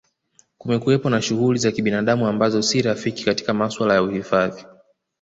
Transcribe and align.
Kumekuwapo 0.57 1.09
na 1.09 1.21
shughuli 1.21 1.59
za 1.59 1.71
kinabadamu 1.71 2.27
ambazo 2.27 2.61
si 2.61 2.81
rafiki 2.81 3.23
katika 3.25 3.53
masuala 3.53 3.93
ya 3.93 4.03
uhifadhi 4.03 4.63